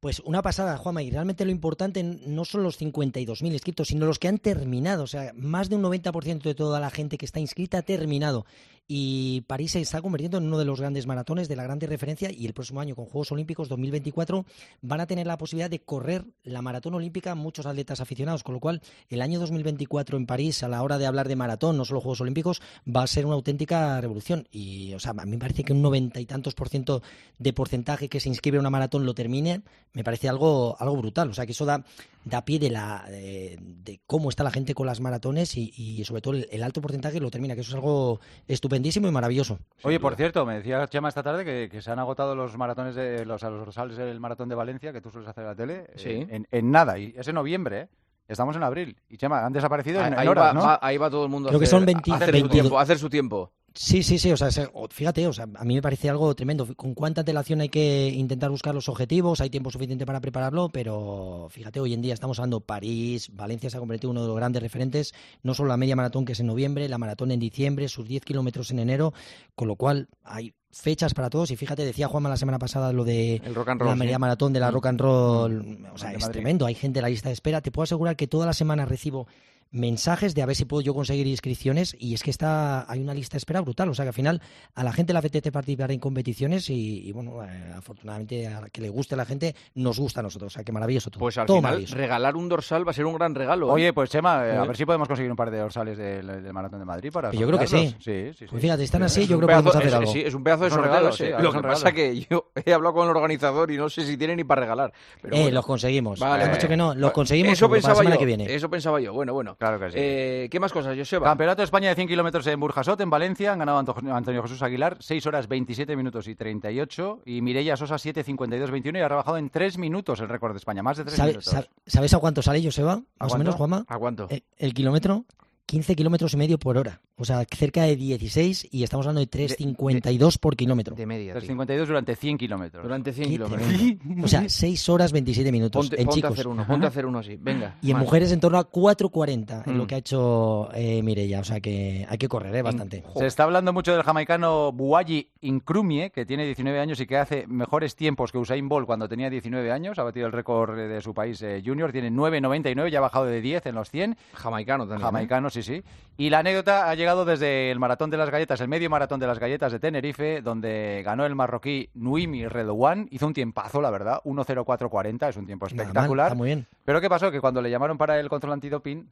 Pues 0.00 0.20
una 0.20 0.42
pasada, 0.42 0.76
Juanma, 0.76 1.02
y 1.02 1.10
realmente 1.10 1.44
lo 1.44 1.50
importante 1.50 2.02
no 2.02 2.44
son 2.44 2.62
los 2.62 2.80
52.000 2.80 3.52
inscritos, 3.52 3.88
sino 3.88 4.06
los 4.06 4.18
que 4.18 4.28
han 4.28 4.38
terminado. 4.38 5.04
O 5.04 5.06
sea, 5.06 5.32
más 5.34 5.68
de 5.68 5.76
un 5.76 5.82
90% 5.82 6.42
de 6.42 6.54
toda 6.54 6.80
la 6.80 6.90
gente 6.90 7.18
que 7.18 7.24
está 7.24 7.40
inscrita 7.40 7.78
ha 7.78 7.82
terminado 7.82 8.44
y 8.88 9.42
París 9.42 9.72
se 9.72 9.80
está 9.80 10.00
convirtiendo 10.00 10.38
en 10.38 10.44
uno 10.44 10.58
de 10.58 10.64
los 10.64 10.80
grandes 10.80 11.06
maratones 11.06 11.48
de 11.48 11.56
la 11.56 11.64
grande 11.64 11.86
referencia 11.86 12.30
y 12.30 12.46
el 12.46 12.54
próximo 12.54 12.80
año 12.80 12.94
con 12.94 13.06
Juegos 13.06 13.32
Olímpicos 13.32 13.68
2024 13.68 14.44
van 14.82 15.00
a 15.00 15.06
tener 15.06 15.26
la 15.26 15.38
posibilidad 15.38 15.68
de 15.68 15.80
correr 15.80 16.24
la 16.44 16.62
maratón 16.62 16.94
olímpica 16.94 17.34
muchos 17.34 17.66
atletas 17.66 18.00
aficionados, 18.00 18.44
con 18.44 18.54
lo 18.54 18.60
cual 18.60 18.82
el 19.08 19.22
año 19.22 19.40
2024 19.40 20.16
en 20.16 20.26
París 20.26 20.62
a 20.62 20.68
la 20.68 20.82
hora 20.82 20.98
de 20.98 21.06
hablar 21.06 21.26
de 21.26 21.34
maratón, 21.34 21.76
no 21.76 21.84
solo 21.84 22.00
Juegos 22.00 22.20
Olímpicos, 22.20 22.62
va 22.86 23.02
a 23.02 23.06
ser 23.06 23.26
una 23.26 23.34
auténtica 23.34 24.00
revolución. 24.00 24.46
Y 24.52 24.94
o 24.94 25.00
sea, 25.00 25.12
a 25.16 25.24
mí 25.24 25.32
me 25.32 25.38
parece 25.38 25.64
que 25.64 25.72
un 25.72 25.82
noventa 25.82 26.20
y 26.20 26.26
tantos 26.26 26.54
por 26.54 26.68
ciento 26.68 27.02
de 27.38 27.52
porcentaje 27.52 28.08
que 28.08 28.20
se 28.20 28.28
inscribe 28.28 28.56
en 28.56 28.60
una 28.60 28.70
maratón 28.70 29.04
lo 29.04 29.14
termine, 29.14 29.62
me 29.94 30.04
parece 30.04 30.28
algo 30.28 30.76
algo 30.78 30.96
brutal, 30.96 31.30
o 31.30 31.34
sea, 31.34 31.46
que 31.46 31.52
eso 31.52 31.64
da 31.64 31.84
da 32.24 32.44
pie 32.44 32.58
de 32.58 32.70
la 32.70 33.04
de, 33.08 34.00
cómo 34.06 34.30
está 34.30 34.42
la 34.44 34.50
gente 34.50 34.74
con 34.74 34.86
las 34.86 35.00
maratones 35.00 35.56
y, 35.56 36.04
sobre 36.04 36.20
todo 36.22 36.34
el, 36.34 36.48
el 36.50 36.62
alto 36.62 36.80
porcentaje 36.80 37.20
lo 37.20 37.30
termina, 37.30 37.54
que 37.54 37.60
eso 37.60 37.70
es 37.70 37.74
algo 37.76 38.20
estupendo 38.48 38.75
y 38.84 39.12
maravilloso. 39.12 39.58
Oye, 39.82 40.00
por 40.00 40.14
cierto, 40.16 40.44
me 40.46 40.56
decía 40.56 40.86
Chema 40.88 41.08
esta 41.08 41.22
tarde 41.22 41.68
que, 41.68 41.80
se 41.80 41.90
han 41.90 41.98
agotado 41.98 42.34
los 42.34 42.56
maratones 42.56 42.94
de 42.94 43.24
los, 43.24 43.42
los 43.42 43.66
rosales 43.66 43.96
del 43.96 44.20
maratón 44.20 44.48
de 44.48 44.54
Valencia, 44.54 44.92
que 44.92 45.00
tú 45.00 45.10
sueles 45.10 45.28
hacer 45.28 45.44
en 45.44 45.48
la 45.48 45.54
tele, 45.54 45.86
eh, 45.96 46.44
en, 46.50 46.70
nada, 46.70 46.98
y 46.98 47.14
es 47.16 47.28
en 47.28 47.34
noviembre, 47.34 47.80
¿eh? 47.80 47.88
Estamos 48.28 48.56
en 48.56 48.64
abril. 48.64 48.96
Y 49.08 49.18
Chema, 49.18 49.46
han 49.46 49.52
desaparecido 49.52 50.04
en, 50.04 50.18
ahí 50.18 50.26
horas, 50.26 50.56
va, 50.56 50.80
ahí 50.82 50.96
va 50.96 51.08
todo 51.08 51.24
el 51.24 51.30
mundo 51.30 51.48
Creo 51.48 51.60
a 51.60 51.62
hacer, 51.62 51.66
que 51.68 51.70
son 51.70 51.86
20, 51.86 52.12
hacer, 52.12 52.40
su 52.40 52.48
tiempo, 52.48 52.78
hacer 52.78 52.98
su 52.98 53.08
tiempo. 53.08 53.52
Sí, 53.76 54.02
sí, 54.02 54.18
sí, 54.18 54.32
o 54.32 54.38
sea, 54.38 54.48
fíjate, 54.88 55.26
o 55.26 55.34
sea, 55.34 55.46
a 55.54 55.64
mí 55.64 55.74
me 55.74 55.82
parece 55.82 56.08
algo 56.08 56.34
tremendo. 56.34 56.66
Con 56.76 56.94
cuánta 56.94 57.20
antelación 57.20 57.60
hay 57.60 57.68
que 57.68 58.08
intentar 58.08 58.48
buscar 58.48 58.74
los 58.74 58.88
objetivos, 58.88 59.42
hay 59.42 59.50
tiempo 59.50 59.70
suficiente 59.70 60.06
para 60.06 60.18
prepararlo, 60.18 60.70
pero 60.70 61.48
fíjate, 61.50 61.78
hoy 61.78 61.92
en 61.92 62.00
día 62.00 62.14
estamos 62.14 62.38
hablando 62.38 62.60
París, 62.60 63.28
Valencia 63.34 63.68
se 63.68 63.76
ha 63.76 63.80
convertido 63.80 64.10
en 64.10 64.16
uno 64.16 64.22
de 64.22 64.28
los 64.28 64.36
grandes 64.36 64.62
referentes, 64.62 65.12
no 65.42 65.52
solo 65.52 65.68
la 65.68 65.76
media 65.76 65.94
maratón 65.94 66.24
que 66.24 66.32
es 66.32 66.40
en 66.40 66.46
noviembre, 66.46 66.88
la 66.88 66.96
maratón 66.96 67.32
en 67.32 67.38
diciembre, 67.38 67.86
sus 67.88 68.08
10 68.08 68.24
kilómetros 68.24 68.70
en 68.70 68.78
enero, 68.78 69.12
con 69.54 69.68
lo 69.68 69.76
cual 69.76 70.08
hay 70.24 70.54
fechas 70.70 71.12
para 71.12 71.28
todos. 71.28 71.50
Y 71.50 71.56
fíjate, 71.56 71.84
decía 71.84 72.08
Juanma 72.08 72.30
la 72.30 72.38
semana 72.38 72.58
pasada 72.58 72.94
lo 72.94 73.04
de 73.04 73.42
la 73.44 73.94
media 73.94 74.18
maratón 74.18 74.54
de 74.54 74.60
la 74.60 74.70
mm. 74.70 74.74
rock 74.74 74.86
and 74.86 75.00
roll, 75.00 75.86
o 75.92 75.98
sea, 75.98 76.12
es 76.12 76.30
tremendo, 76.30 76.64
hay 76.64 76.74
gente 76.74 77.00
en 77.00 77.02
la 77.02 77.10
lista 77.10 77.28
de 77.28 77.34
espera, 77.34 77.60
te 77.60 77.70
puedo 77.70 77.84
asegurar 77.84 78.16
que 78.16 78.26
toda 78.26 78.46
la 78.46 78.54
semana 78.54 78.86
recibo 78.86 79.26
mensajes 79.70 80.34
de 80.34 80.42
a 80.42 80.46
ver 80.46 80.56
si 80.56 80.64
puedo 80.64 80.80
yo 80.80 80.94
conseguir 80.94 81.26
inscripciones 81.26 81.96
y 81.98 82.14
es 82.14 82.22
que 82.22 82.30
está 82.30 82.90
hay 82.90 83.00
una 83.00 83.14
lista 83.14 83.34
de 83.34 83.38
espera 83.38 83.60
brutal, 83.60 83.88
o 83.88 83.94
sea 83.94 84.04
que 84.04 84.08
al 84.10 84.14
final 84.14 84.42
a 84.74 84.84
la 84.84 84.92
gente 84.92 85.12
le 85.12 85.18
apetece 85.18 85.52
participar 85.52 85.92
en 85.92 86.00
competiciones 86.00 86.70
y, 86.70 87.10
bueno, 87.12 87.42
eh, 87.44 87.72
afortunadamente 87.76 88.48
a 88.48 88.68
que 88.72 88.80
le 88.80 88.88
guste 88.88 89.14
a 89.14 89.18
la 89.18 89.24
gente 89.24 89.54
nos 89.74 89.98
gusta 89.98 90.20
a 90.20 90.22
nosotros, 90.22 90.52
o 90.52 90.54
sea 90.54 90.64
que 90.64 90.72
maravilloso 90.72 91.10
todo. 91.10 91.20
Pues 91.20 91.38
al 91.38 91.46
final 91.46 91.86
regalar 91.86 92.36
un 92.36 92.48
dorsal 92.48 92.86
va 92.86 92.90
a 92.90 92.94
ser 92.94 93.04
un 93.06 93.14
gran 93.14 93.34
regalo. 93.34 93.68
¿eh? 93.68 93.72
Oye, 93.72 93.92
pues 93.92 94.10
Chema, 94.10 94.46
eh, 94.46 94.56
a 94.56 94.64
ver 94.64 94.76
si 94.76 94.84
podemos 94.84 95.08
conseguir 95.08 95.30
un 95.30 95.36
par 95.36 95.50
de 95.50 95.58
dorsales 95.58 95.98
del, 95.98 96.52
Maratón 96.52 96.78
de 96.78 96.86
Madrid 96.86 97.10
para 97.12 97.32
Yo 97.32 97.46
creo 97.46 97.58
que 97.58 97.66
sí. 97.66 97.94
Sí, 97.98 98.32
sí, 98.32 98.46
Pues 98.48 98.62
fíjate, 98.62 98.84
están 98.84 99.02
así, 99.02 99.26
yo 99.26 99.36
creo 99.38 99.48
que 99.48 99.54
podemos 99.54 99.76
hacer 99.76 99.94
algo. 99.94 100.12
Sí, 100.12 100.20
es 100.20 100.34
un 100.34 100.42
pedazo 100.42 100.64
de 100.64 100.70
sorteo. 100.70 101.40
Lo 101.40 101.52
que 101.52 101.60
pasa 101.60 101.92
que 101.92 102.26
yo 102.30 102.50
he 102.54 102.72
hablado 102.72 102.94
con 102.94 103.08
el 103.08 103.16
organizador 103.16 103.70
y 103.70 103.76
no 103.76 103.88
sé 103.88 104.06
si 104.06 104.16
tienen 104.16 104.36
ni 104.36 104.44
para 104.44 104.62
regalar. 104.62 104.92
eh, 105.30 105.50
los 105.50 105.66
conseguimos. 105.66 106.18
Vale, 106.18 106.48
dicho 106.48 106.68
que 106.68 106.76
no, 106.76 106.94
los 106.94 107.12
conseguimos 107.12 107.52
eso 107.52 107.68
pensaba 107.70 108.02
la 108.02 108.10
yo, 108.10 108.18
que 108.18 108.24
viene. 108.24 108.54
Eso 108.54 108.70
pensaba 108.70 109.00
yo. 109.00 109.12
Bueno, 109.12 109.32
bueno. 109.32 109.55
Claro 109.58 109.78
que 109.78 109.90
sí. 109.90 109.96
Eh, 109.98 110.48
¿Qué 110.50 110.60
más 110.60 110.72
cosas, 110.72 110.96
Joseba? 110.96 111.26
Campeonato 111.26 111.62
de 111.62 111.64
España 111.64 111.88
de 111.88 111.94
100 111.94 112.08
kilómetros 112.08 112.46
en 112.46 112.60
Burjasot, 112.60 113.00
en 113.00 113.10
Valencia. 113.10 113.52
Han 113.52 113.58
ganado 113.58 113.78
Antonio 113.78 114.42
Jesús 114.42 114.62
Aguilar, 114.62 114.98
6 115.00 115.26
horas 115.26 115.48
27 115.48 115.96
minutos 115.96 116.28
y 116.28 116.34
38. 116.34 117.22
Y 117.24 117.40
Mireia 117.40 117.76
Sosa, 117.76 117.98
7, 117.98 118.22
52, 118.22 118.70
21. 118.70 118.98
Y 118.98 119.02
ha 119.02 119.08
rebajado 119.08 119.38
en 119.38 119.50
3 119.50 119.78
minutos 119.78 120.20
el 120.20 120.28
récord 120.28 120.52
de 120.52 120.58
España, 120.58 120.82
más 120.82 120.96
de 120.98 121.04
3 121.04 121.18
minutos. 121.20 121.56
¿Sabes 121.86 122.14
a 122.14 122.18
cuánto 122.18 122.42
sale, 122.42 122.62
Joseba? 122.62 123.00
Más 123.18 123.32
o 123.32 123.38
menos, 123.38 123.54
Juanma. 123.54 123.84
¿A 123.88 123.98
cuánto? 123.98 124.28
el 124.58 124.74
kilómetro 124.74 125.24
15 125.66 125.96
kilómetros 125.96 126.32
y 126.34 126.36
medio 126.36 126.58
por 126.58 126.78
hora. 126.78 127.00
O 127.16 127.24
sea, 127.24 127.44
cerca 127.50 127.82
de 127.82 127.96
16 127.96 128.68
y 128.70 128.84
estamos 128.84 129.06
hablando 129.06 129.20
de 129.20 129.30
3,52 129.30 130.38
por 130.38 130.54
kilómetro. 130.54 130.94
De 130.94 131.06
media. 131.06 131.34
3,52 131.34 131.86
durante 131.86 132.14
100 132.14 132.38
kilómetros. 132.38 132.82
Durante 132.82 133.12
100 133.12 133.28
kilómetros. 133.28 133.72
o 134.22 134.28
sea, 134.28 134.48
6 134.48 134.88
horas 134.90 135.12
27 135.12 135.50
minutos 135.50 135.86
ponte, 135.86 136.00
en 136.00 136.06
ponte 136.06 136.16
chicos. 136.16 136.30
A 136.30 136.34
hacer 136.34 136.48
uno, 136.48 136.66
ponte 136.66 136.86
a 136.86 136.88
hacer 136.88 137.06
uno 137.06 137.18
así. 137.18 137.36
Venga. 137.40 137.78
Y 137.82 137.90
en 137.90 137.98
mujeres 137.98 138.30
en 138.32 138.40
torno 138.40 138.58
a 138.58 138.70
4,40 138.70 139.66
en 139.66 139.78
lo 139.78 139.84
mm. 139.84 139.86
que 139.86 139.94
ha 139.94 139.98
hecho 139.98 140.68
eh, 140.74 141.02
Mireia. 141.02 141.40
O 141.40 141.44
sea 141.44 141.60
que 141.60 142.06
hay 142.08 142.18
que 142.18 142.28
correr 142.28 142.54
¿eh? 142.54 142.62
bastante. 142.62 143.02
Se 143.16 143.26
está 143.26 143.44
hablando 143.44 143.72
mucho 143.72 143.92
del 143.92 144.02
jamaicano 144.02 144.72
Buayi 144.72 145.30
Inkrumie, 145.40 146.10
que 146.10 146.26
tiene 146.26 146.44
19 146.44 146.78
años 146.78 147.00
y 147.00 147.06
que 147.06 147.16
hace 147.16 147.46
mejores 147.48 147.96
tiempos 147.96 148.30
que 148.30 148.38
Usain 148.38 148.68
Bolt 148.68 148.86
cuando 148.86 149.08
tenía 149.08 149.30
19 149.30 149.72
años. 149.72 149.98
Ha 149.98 150.04
batido 150.04 150.26
el 150.26 150.32
récord 150.32 150.76
de 150.76 151.00
su 151.00 151.12
país 151.12 151.42
eh, 151.42 151.62
junior. 151.64 151.92
Tiene 151.92 152.10
9,99 152.12 152.92
y 152.92 152.96
ha 152.96 153.00
bajado 153.00 153.24
de 153.24 153.40
10 153.40 153.66
en 153.66 153.74
los 153.74 153.90
100. 153.90 154.16
Jamaicano 154.34 154.84
también. 154.84 155.00
¿eh? 155.00 155.04
Jamaicano, 155.04 155.50
sí, 155.62 155.62
sí. 155.62 155.82
Y 156.16 156.30
la 156.30 156.38
anécdota 156.38 156.88
ha 156.88 156.94
llegado 156.94 157.24
desde 157.24 157.70
el 157.70 157.78
Maratón 157.78 158.10
de 158.10 158.16
las 158.16 158.30
Galletas, 158.30 158.60
el 158.60 158.68
medio 158.68 158.88
Maratón 158.90 159.20
de 159.20 159.26
las 159.26 159.38
Galletas 159.38 159.72
de 159.72 159.78
Tenerife, 159.78 160.40
donde 160.42 161.02
ganó 161.04 161.26
el 161.26 161.34
marroquí 161.34 161.90
Nuimi 161.94 162.46
Redouane. 162.46 163.06
Hizo 163.10 163.26
un 163.26 163.34
tiempazo, 163.34 163.80
la 163.82 163.90
verdad, 163.90 164.20
1.04.40, 164.24 165.28
es 165.28 165.36
un 165.36 165.46
tiempo 165.46 165.66
espectacular. 165.66 166.34
muy 166.36 166.46
bien. 166.46 166.66
Pero 166.84 167.00
¿qué 167.00 167.08
pasó? 167.08 167.30
Que 167.30 167.40
cuando 167.40 167.60
le 167.60 167.70
llamaron 167.70 167.98
para 167.98 168.18
el 168.18 168.28
control 168.28 168.54
antidoping, 168.54 169.10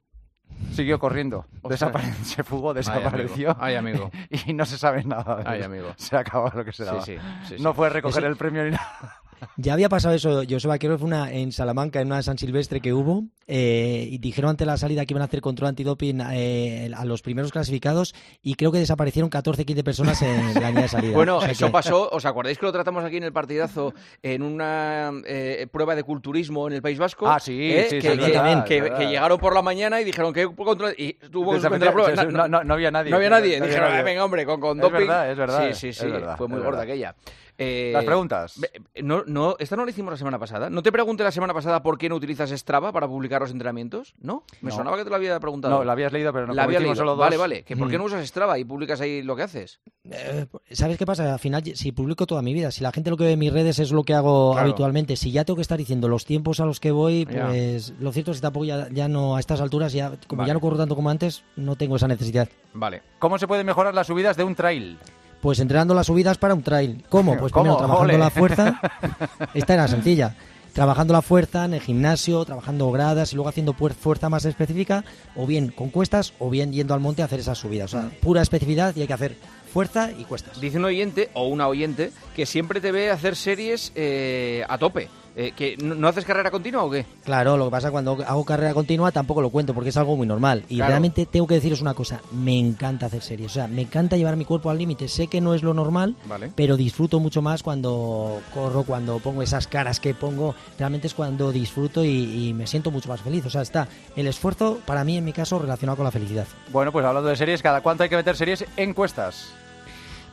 siguió 0.72 0.98
corriendo. 0.98 1.46
Desapare- 1.62 2.12
se 2.22 2.42
fugó, 2.42 2.72
desapareció. 2.74 3.56
Ay, 3.60 3.74
amigo. 3.76 4.10
Y 4.46 4.52
no 4.54 4.64
se 4.66 4.78
sabe 4.78 5.04
nada. 5.04 5.36
de 5.36 5.42
Ay, 5.46 5.62
amigo. 5.62 5.92
Se 5.96 6.16
acabó 6.16 6.50
lo 6.54 6.64
que 6.64 6.72
se 6.72 6.84
Sí, 6.84 6.88
daba. 6.90 7.00
sí, 7.02 7.16
sí, 7.48 7.56
no 7.60 7.70
sí. 7.70 7.76
fue 7.76 7.86
a 7.86 7.90
recoger 7.90 8.24
el 8.24 8.36
premio 8.36 8.64
ni 8.64 8.70
nada. 8.72 9.20
Ya 9.56 9.72
había 9.74 9.88
pasado 9.88 10.14
eso, 10.14 10.42
Joseba, 10.48 10.78
creo 10.78 10.92
que 10.92 10.98
fue 10.98 11.06
una 11.06 11.32
en 11.32 11.52
Salamanca, 11.52 12.00
en 12.00 12.06
una 12.08 12.16
de 12.16 12.22
San 12.22 12.38
Silvestre 12.38 12.80
que 12.80 12.92
hubo, 12.92 13.24
eh, 13.46 14.08
y 14.10 14.18
dijeron 14.18 14.50
ante 14.50 14.64
la 14.66 14.76
salida 14.76 15.04
que 15.04 15.12
iban 15.12 15.22
a 15.22 15.26
hacer 15.26 15.40
control 15.40 15.68
antidoping 15.68 16.20
eh, 16.32 16.90
a 16.96 17.04
los 17.04 17.22
primeros 17.22 17.52
clasificados, 17.52 18.14
y 18.42 18.54
creo 18.54 18.72
que 18.72 18.78
desaparecieron 18.78 19.28
14, 19.30 19.64
15 19.64 19.84
personas 19.84 20.22
en 20.22 20.54
la 20.62 20.68
línea 20.68 20.82
de 20.82 20.88
salida. 20.88 21.12
Bueno, 21.14 21.36
O 21.38 21.40
sea 21.42 21.50
eso 21.50 21.66
que- 21.66 21.72
pasó, 21.72 22.08
¿os 22.10 22.24
acordáis 22.26 22.58
que 22.58 22.66
lo 22.66 22.72
tratamos 22.72 23.04
aquí 23.04 23.16
en 23.18 23.24
el 23.24 23.32
partidazo 23.32 23.94
en 24.22 24.42
una 24.42 25.12
eh, 25.26 25.66
prueba 25.70 25.94
de 25.94 26.02
culturismo 26.02 26.66
en 26.68 26.74
el 26.74 26.82
País 26.82 26.98
Vasco? 26.98 27.28
Ah, 27.28 27.38
sí, 27.40 27.70
¿Eh? 27.72 27.86
sí, 27.90 27.96
que, 27.98 28.10
sí, 28.12 28.16
que- 28.18 28.24
es 28.24 28.32
verdad, 28.32 28.64
que- 28.64 28.76
es 28.76 28.82
verdad. 28.82 28.98
que 28.98 29.06
llegaron 29.06 29.38
por 29.38 29.54
la 29.54 29.62
mañana 29.62 30.00
y 30.00 30.04
dijeron 30.04 30.32
que 30.32 30.46
control 30.46 30.94
y 30.96 31.14
tuvo 31.14 31.52
que 31.52 31.60
la 31.60 31.92
prueba. 31.92 32.24
No, 32.24 32.48
no- 32.48 32.64
no 32.64 32.74
había 32.74 32.90
nadie. 32.90 33.10
No 33.10 33.16
había 33.16 33.30
nadie. 33.30 33.58
No 33.58 33.64
había 33.64 33.66
Dijeron, 33.74 33.88
nadie. 33.90 34.00
"Ah, 34.00 34.04
venga, 34.04 34.24
hombre, 34.24 34.46
con, 34.46 34.60
con 34.60 34.78
Es 34.78 34.82
doping. 34.82 34.98
verdad, 35.00 35.30
es 35.30 35.36
verdad, 35.38 35.68
Sí, 35.72 35.74
sí, 35.74 35.88
es 35.88 35.96
sí. 35.98 36.06
verdad, 36.06 36.36
fue 36.36 36.48
muy 36.48 36.58
es 36.58 36.64
gorda 36.64 36.82
aquella. 36.82 37.14
Eh, 37.56 37.90
Las 37.92 38.04
preguntas. 38.04 38.60
No, 39.02 39.22
no, 39.26 39.54
esta 39.60 39.76
no 39.76 39.84
la 39.84 39.90
hicimos 39.90 40.10
la 40.12 40.16
semana 40.16 40.38
pasada. 40.40 40.70
¿No 40.70 40.82
te 40.82 40.90
pregunté 40.90 41.22
la 41.22 41.30
semana 41.30 41.54
pasada 41.54 41.82
por 41.82 41.98
qué 41.98 42.08
no 42.08 42.16
utilizas 42.16 42.50
Strava 42.50 42.90
para 42.92 43.06
publicar 43.06 43.40
los 43.42 43.50
entrenamientos? 43.52 44.14
¿No? 44.20 44.42
Me 44.60 44.70
No. 44.70 44.76
sonaba 44.76 44.96
que 44.96 45.04
te 45.04 45.10
lo 45.10 45.16
había 45.16 45.38
preguntado. 45.38 45.78
No, 45.78 45.84
la 45.84 45.92
habías 45.92 46.12
leído, 46.12 46.32
pero 46.32 46.46
no 46.48 46.54
La 46.54 46.64
había 46.64 46.80
leído. 46.80 46.96
solo 46.96 47.12
dos. 47.12 47.20
Vale, 47.20 47.36
vale. 47.36 47.62
¿Que 47.62 47.76
¿Por 47.76 47.88
qué 47.88 47.96
Mm. 47.96 48.00
no 48.00 48.04
usas 48.06 48.26
Strava 48.26 48.58
y 48.58 48.64
publicas 48.64 49.00
ahí 49.00 49.22
lo 49.22 49.36
que 49.36 49.42
haces? 49.42 49.78
Eh, 50.10 50.46
¿Sabes 50.72 50.98
qué 50.98 51.06
pasa? 51.06 51.32
Al 51.32 51.38
final, 51.38 51.62
si 51.74 51.92
publico 51.92 52.26
toda 52.26 52.42
mi 52.42 52.52
vida, 52.54 52.70
si 52.72 52.82
la 52.82 52.90
gente 52.92 53.10
lo 53.10 53.16
que 53.16 53.24
ve 53.24 53.32
en 53.32 53.38
mis 53.38 53.52
redes 53.52 53.78
es 53.78 53.92
lo 53.92 54.02
que 54.02 54.14
hago 54.14 54.52
Claro. 54.52 54.66
habitualmente, 54.68 55.14
si 55.16 55.30
ya 55.30 55.44
tengo 55.44 55.56
que 55.56 55.62
estar 55.62 55.78
diciendo 55.78 56.08
los 56.08 56.24
tiempos 56.24 56.58
a 56.60 56.64
los 56.66 56.80
que 56.80 56.90
voy, 56.90 57.24
Ya. 57.30 57.46
pues 57.46 57.94
lo 58.00 58.10
cierto 58.12 58.32
es 58.32 58.38
que 58.38 58.42
tampoco 58.42 58.64
ya, 58.64 58.88
ya 58.90 59.06
no, 59.08 59.36
a 59.36 59.40
estas 59.40 59.60
alturas, 59.60 59.92
ya 59.92 60.12
como 60.26 60.40
Vale. 60.40 60.48
ya 60.48 60.54
no 60.54 60.60
corro 60.60 60.76
tanto 60.76 60.96
como 60.96 61.08
antes, 61.08 61.44
no 61.56 61.76
tengo 61.76 61.96
esa 61.96 62.08
necesidad. 62.08 62.48
Vale. 62.72 63.02
¿Cómo 63.20 63.38
se 63.38 63.46
pueden 63.46 63.64
mejorar 63.64 63.94
las 63.94 64.08
subidas 64.08 64.36
de 64.36 64.44
un 64.44 64.54
trail? 64.56 64.98
Pues 65.44 65.58
entrenando 65.58 65.92
las 65.92 66.06
subidas 66.06 66.38
para 66.38 66.54
un 66.54 66.62
trail. 66.62 67.04
¿Cómo? 67.10 67.36
Pues 67.38 67.52
¿Cómo? 67.52 67.64
primero 67.64 67.76
trabajando 67.76 68.14
Ole. 68.14 68.18
la 68.18 68.30
fuerza. 68.30 68.80
Esta 69.54 69.74
era 69.74 69.86
sencilla. 69.88 70.34
Trabajando 70.72 71.12
la 71.12 71.20
fuerza 71.20 71.66
en 71.66 71.74
el 71.74 71.82
gimnasio, 71.82 72.46
trabajando 72.46 72.90
gradas 72.90 73.30
y 73.30 73.36
luego 73.36 73.50
haciendo 73.50 73.74
fuerza 73.74 74.30
más 74.30 74.46
específica, 74.46 75.04
o 75.36 75.46
bien 75.46 75.68
con 75.68 75.90
cuestas, 75.90 76.32
o 76.38 76.48
bien 76.48 76.72
yendo 76.72 76.94
al 76.94 77.00
monte 77.00 77.20
a 77.20 77.26
hacer 77.26 77.40
esas 77.40 77.58
subidas. 77.58 77.92
O 77.92 78.00
sea, 78.00 78.10
pura 78.22 78.40
especificidad 78.40 78.96
y 78.96 79.02
hay 79.02 79.06
que 79.06 79.12
hacer 79.12 79.36
fuerza 79.70 80.12
y 80.18 80.24
cuestas. 80.24 80.58
Dice 80.58 80.78
un 80.78 80.86
oyente 80.86 81.28
o 81.34 81.46
una 81.46 81.68
oyente 81.68 82.10
que 82.34 82.46
siempre 82.46 82.80
te 82.80 82.90
ve 82.90 83.10
hacer 83.10 83.36
series 83.36 83.92
eh, 83.94 84.64
a 84.66 84.78
tope. 84.78 85.10
Eh, 85.36 85.52
que 85.56 85.76
¿no, 85.78 86.06
haces 86.06 86.24
carrera 86.24 86.50
continua 86.52 86.84
o 86.84 86.90
qué? 86.90 87.04
Claro, 87.24 87.56
lo 87.56 87.64
que 87.64 87.70
pasa 87.72 87.90
cuando 87.90 88.16
hago 88.24 88.44
carrera 88.44 88.72
continua 88.72 89.10
tampoco 89.10 89.42
lo 89.42 89.50
cuento 89.50 89.74
porque 89.74 89.90
es 89.90 89.96
algo 89.96 90.16
muy 90.16 90.26
normal. 90.28 90.64
Y 90.68 90.76
Claro. 90.76 90.90
realmente 90.90 91.26
tengo 91.26 91.46
que 91.48 91.54
deciros 91.56 91.80
una 91.80 91.92
cosa, 91.94 92.20
me 92.30 92.56
encanta 92.58 93.06
hacer 93.06 93.20
series. 93.22 93.50
O 93.50 93.54
sea, 93.54 93.66
me 93.66 93.82
encanta 93.82 94.16
llevar 94.16 94.36
mi 94.36 94.44
cuerpo 94.44 94.70
al 94.70 94.78
límite. 94.78 95.08
Sé 95.08 95.26
que 95.26 95.40
no 95.40 95.54
es 95.54 95.62
lo 95.64 95.74
normal, 95.74 96.14
Vale. 96.26 96.52
pero 96.54 96.76
disfruto 96.76 97.18
mucho 97.18 97.42
más 97.42 97.62
cuando 97.64 98.40
corro, 98.52 98.84
cuando 98.84 99.18
pongo 99.18 99.42
esas 99.42 99.66
caras 99.66 99.98
que 99.98 100.14
pongo. 100.14 100.54
Realmente 100.78 101.08
es 101.08 101.14
cuando 101.14 101.50
disfruto 101.50 102.04
y, 102.04 102.48
y 102.48 102.54
me 102.54 102.66
siento 102.68 102.92
mucho 102.92 103.08
más 103.08 103.20
feliz. 103.20 103.44
O 103.46 103.50
sea, 103.50 103.62
está 103.62 103.88
el 104.14 104.28
esfuerzo, 104.28 104.78
para 104.86 105.02
mí 105.02 105.16
en 105.16 105.24
mi 105.24 105.32
caso, 105.32 105.58
relacionado 105.58 105.96
con 105.96 106.04
la 106.04 106.12
felicidad. 106.12 106.46
Bueno, 106.70 106.92
pues 106.92 107.04
hablando 107.04 107.28
de 107.28 107.36
series, 107.36 107.60
¿cada 107.60 107.80
cuánto 107.80 108.04
hay 108.04 108.08
que 108.08 108.16
meter 108.16 108.36
series 108.36 108.64
en 108.76 108.94
cuestas? 108.94 109.52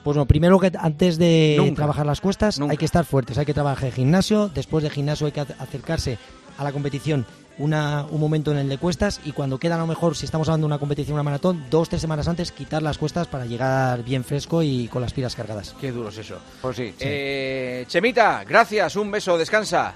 Pues 0.04 0.18
no, 0.18 0.26
primero 0.26 0.60
que 0.60 0.72
antes 0.80 1.18
de 1.18 1.56
Nunca. 1.58 1.76
trabajar 1.76 2.06
las 2.06 2.22
cuestas 2.22 2.58
Nunca. 2.60 2.72
hay 2.72 2.78
que 2.78 2.86
estar 2.86 3.06
fuertes, 3.06 3.38
hay 3.38 3.46
que 3.46 3.54
trabajar 3.54 3.86
el 3.86 3.94
gimnasio, 3.94 4.50
después 4.54 4.84
de 4.84 4.90
gimnasio 4.90 5.28
hay 5.28 5.32
que 5.32 5.42
ac- 5.42 5.56
acercarse 5.60 6.18
a 6.58 6.64
la 6.64 6.72
competición 6.72 7.26
una, 7.58 8.06
un 8.10 8.20
momento 8.20 8.52
en 8.52 8.58
el 8.58 8.70
de 8.70 8.78
cuestas 8.80 9.20
y 9.26 9.34
cuando 9.34 9.60
queda 9.60 9.76
a 9.76 9.78
lo 9.78 9.86
mejor, 9.86 10.16
si 10.16 10.26
estamos 10.26 10.48
hablando 10.48 10.66
de 10.66 10.70
una 10.70 10.80
competición, 10.80 11.14
una 11.14 11.22
maratón, 11.24 11.66
dos, 11.70 11.90
tres 11.90 12.02
semanas 12.02 12.28
antes 12.28 12.52
quitar 12.52 12.82
las 12.82 12.98
cuestas 12.98 13.28
para 13.28 13.46
llegar 13.46 14.04
bien 14.04 14.24
fresco 14.24 14.64
y 14.64 14.88
con 14.88 15.02
las 15.04 15.14
pilas 15.14 15.36
cargadas. 15.36 15.76
Qué 15.80 15.92
duro 15.92 16.10
es 16.10 16.18
eso. 16.18 16.38
Pues 16.62 16.78
sí. 16.78 16.96
Eh, 17.00 17.86
Chemita, 17.88 18.44
gracias, 18.44 18.96
un 18.96 19.12
beso, 19.12 19.38
descansa. 19.38 19.94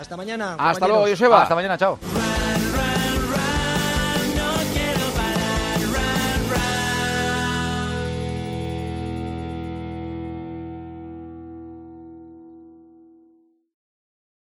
Hasta 0.00 0.16
mañana. 0.16 0.52
Hasta 0.52 0.64
compañeros. 0.64 0.88
luego, 0.88 1.06
Joseba. 1.10 1.42
Hasta 1.42 1.54
mañana, 1.54 1.76
chao. 1.76 1.98